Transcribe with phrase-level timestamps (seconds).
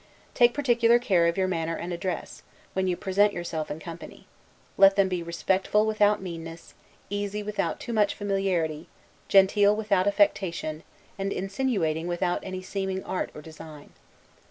[0.33, 2.41] Take particular care of your manner and address,
[2.73, 4.25] when you present yourself in company.
[4.75, 6.73] Let them be respectful without meanness,
[7.11, 8.87] easy without too much familiarity,
[9.27, 10.81] genteel without affectation,
[11.19, 13.91] and insinuating without any seeming art or design.